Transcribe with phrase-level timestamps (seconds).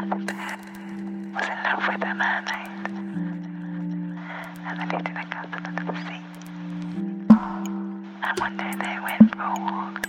[0.00, 2.68] Was in love with a mermaid
[8.38, 10.06] one day they went for a walk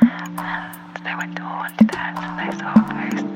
[0.00, 3.31] and they went to a haunted house and they saw a ghost.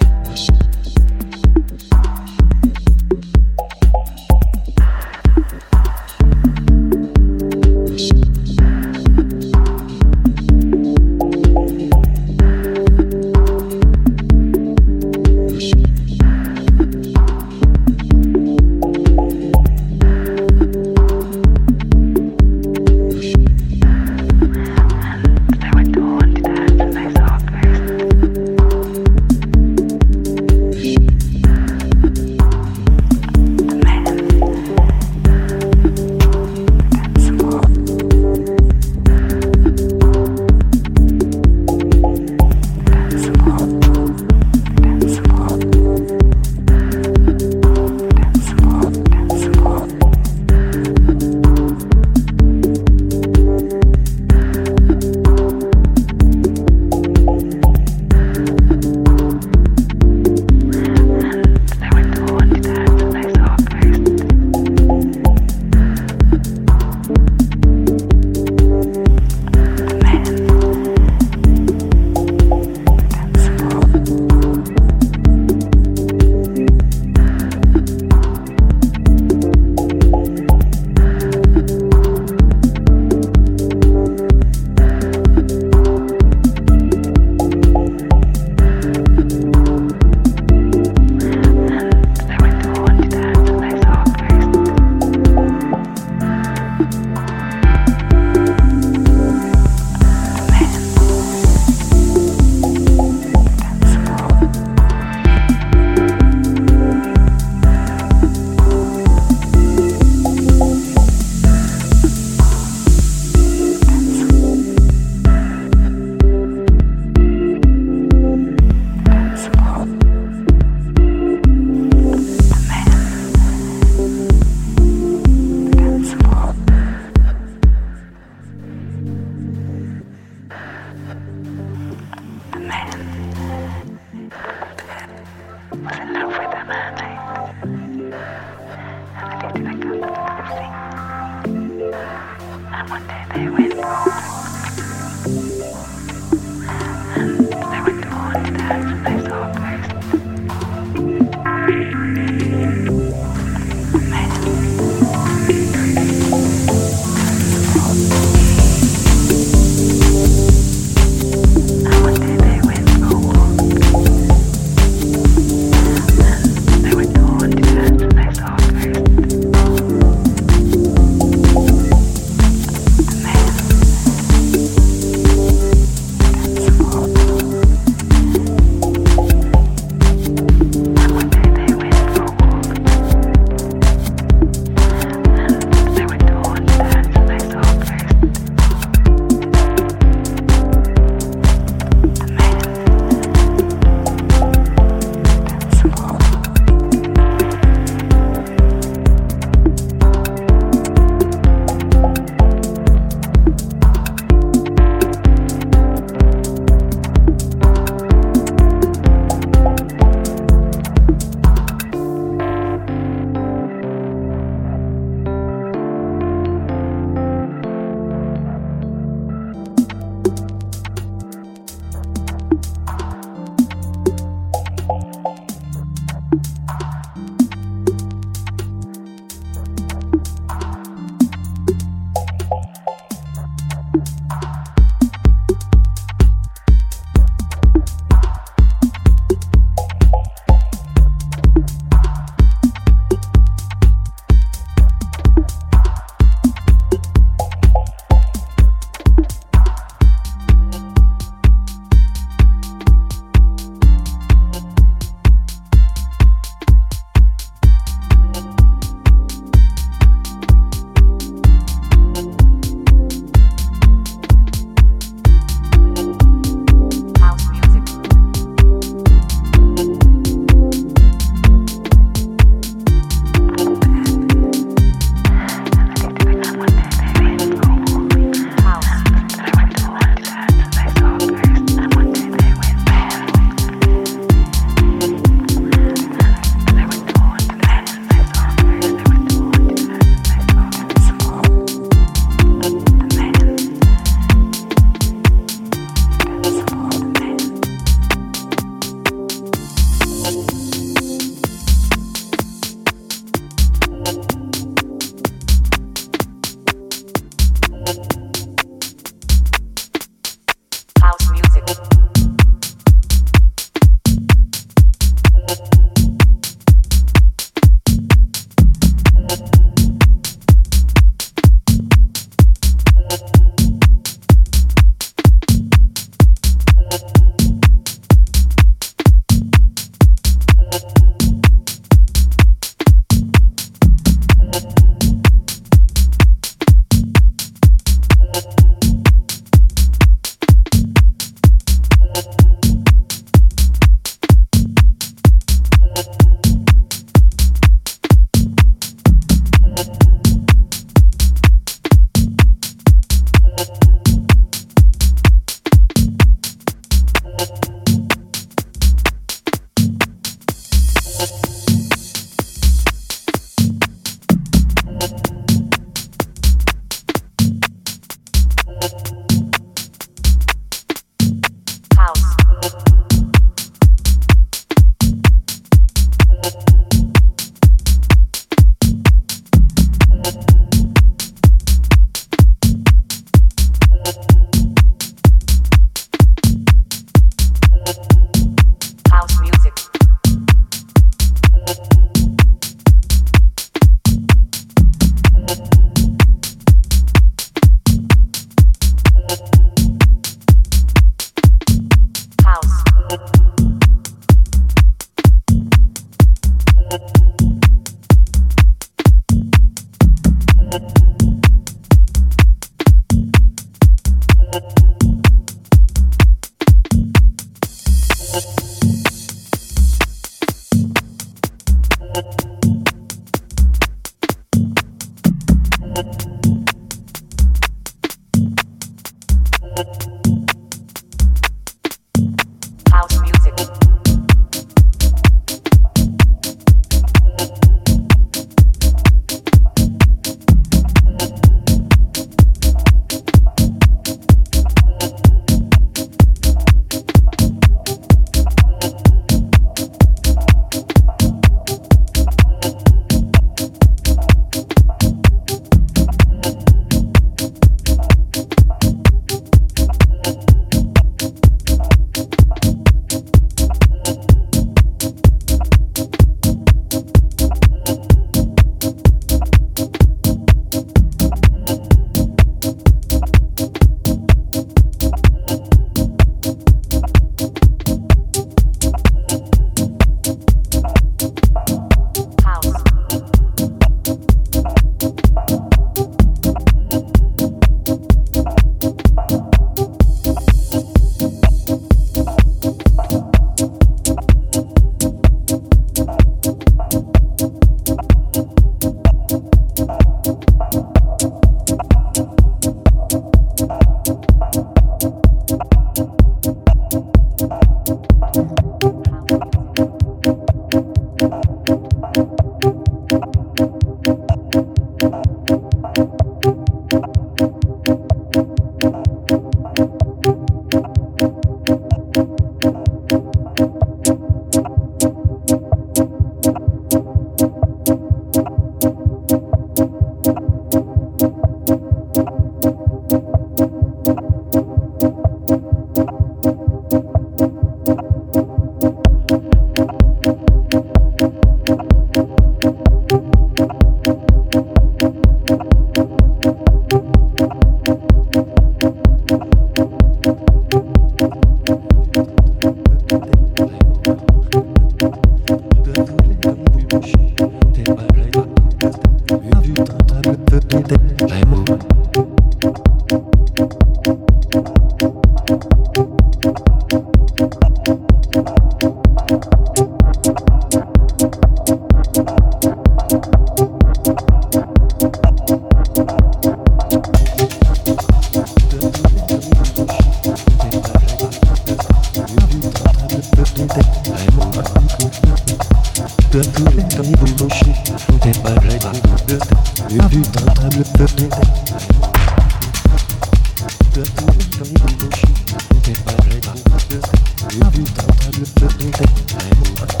[599.33, 600.00] Okay.